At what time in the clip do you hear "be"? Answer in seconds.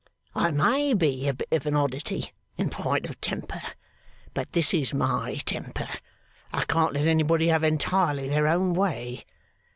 0.95-1.27